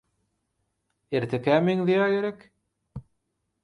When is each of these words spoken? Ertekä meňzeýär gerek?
Ertekä 1.19 1.55
meňzeýär 1.69 2.05
gerek? 2.17 2.39